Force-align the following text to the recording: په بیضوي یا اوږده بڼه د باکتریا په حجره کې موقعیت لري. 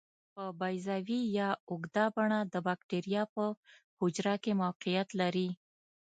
په 0.35 0.43
بیضوي 0.59 1.21
یا 1.39 1.49
اوږده 1.69 2.05
بڼه 2.15 2.39
د 2.53 2.55
باکتریا 2.67 3.23
په 3.33 3.43
حجره 3.99 4.35
کې 4.43 4.51
موقعیت 4.63 5.09
لري. 5.21 5.49